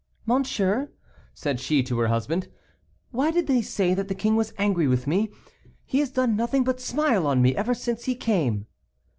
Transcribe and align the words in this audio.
"Monsieur," 0.25 0.89
said 1.35 1.59
she 1.59 1.83
to 1.83 1.99
her 1.99 2.07
husband, 2.07 2.47
"why 3.11 3.29
did 3.29 3.45
they 3.45 3.61
say 3.61 3.93
that 3.93 4.07
the 4.07 4.15
king 4.15 4.35
was 4.35 4.51
angry 4.57 4.87
with 4.87 5.05
me; 5.05 5.29
he 5.85 5.99
has 5.99 6.09
done 6.09 6.35
nothing 6.35 6.63
but 6.63 6.81
smile 6.81 7.27
on 7.27 7.39
me 7.39 7.55
ever 7.55 7.75
since 7.75 8.05
he 8.05 8.15
came?" 8.15 8.65